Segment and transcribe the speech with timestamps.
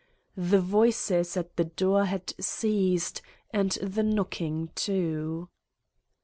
[0.35, 5.47] The voices at the door had ceased and the knock ing, too.